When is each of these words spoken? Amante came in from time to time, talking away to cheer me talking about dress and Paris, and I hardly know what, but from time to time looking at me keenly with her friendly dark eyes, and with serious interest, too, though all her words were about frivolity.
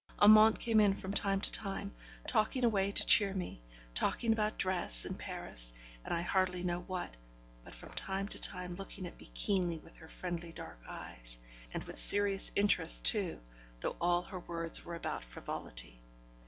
Amante 0.17 0.57
came 0.59 0.79
in 0.79 0.95
from 0.95 1.13
time 1.13 1.41
to 1.41 1.51
time, 1.51 1.93
talking 2.25 2.63
away 2.63 2.91
to 2.91 3.05
cheer 3.05 3.35
me 3.35 3.61
talking 3.93 4.33
about 4.33 4.57
dress 4.57 5.05
and 5.05 5.15
Paris, 5.19 5.73
and 6.03 6.11
I 6.11 6.23
hardly 6.23 6.63
know 6.63 6.79
what, 6.81 7.15
but 7.61 7.75
from 7.75 7.91
time 7.91 8.27
to 8.29 8.39
time 8.39 8.73
looking 8.77 9.05
at 9.05 9.19
me 9.19 9.29
keenly 9.35 9.77
with 9.77 9.97
her 9.97 10.07
friendly 10.07 10.51
dark 10.53 10.79
eyes, 10.89 11.37
and 11.71 11.83
with 11.83 11.99
serious 11.99 12.51
interest, 12.55 13.05
too, 13.05 13.39
though 13.81 13.95
all 14.01 14.23
her 14.23 14.39
words 14.39 14.83
were 14.83 14.95
about 14.95 15.23
frivolity. 15.23 16.01